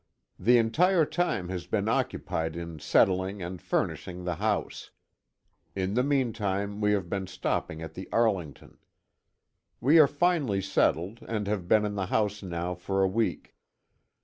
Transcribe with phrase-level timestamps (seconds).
[0.39, 4.89] The entire time has been occupied in settling and furnishing the house.
[5.75, 8.79] In the meantime we have been stopping at the Arlington.
[9.79, 13.55] We are finally settled, and have been in the house now for a week.